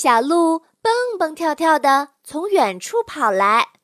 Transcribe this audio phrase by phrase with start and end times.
[0.00, 3.77] 小鹿蹦蹦跳跳地从远处跑来。